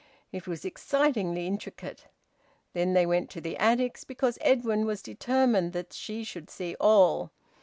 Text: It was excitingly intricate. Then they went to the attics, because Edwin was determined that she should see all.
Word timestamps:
It 0.31 0.47
was 0.47 0.65
excitingly 0.65 1.45
intricate. 1.45 2.07
Then 2.73 2.93
they 2.93 3.05
went 3.05 3.29
to 3.29 3.39
the 3.39 3.55
attics, 3.57 4.03
because 4.03 4.39
Edwin 4.41 4.87
was 4.87 5.03
determined 5.03 5.73
that 5.73 5.93
she 5.93 6.23
should 6.23 6.49
see 6.49 6.75
all. 6.79 7.29